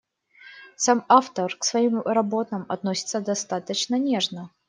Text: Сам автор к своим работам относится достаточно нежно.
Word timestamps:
Сам 0.77 1.03
автор 1.09 1.55
к 1.55 1.63
своим 1.63 2.01
работам 2.01 2.65
относится 2.69 3.21
достаточно 3.21 3.99
нежно. 3.99 4.49